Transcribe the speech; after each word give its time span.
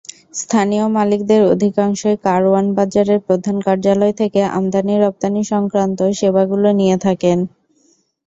স্থানীয় 0.35 0.85
মালিকদের 0.91 1.41
অধিকাংশই 1.53 2.15
কারওয়ান 2.25 2.65
বাজারের 2.77 3.19
প্রধান 3.27 3.55
কার্যালয় 3.59 4.13
থেকে 4.13 4.39
আমদানি-রপ্তানিসংক্রান্ত 4.51 5.99
সেবাগুলো 6.19 6.69
নিয়ে 6.79 6.97
থাকেন। 7.05 7.37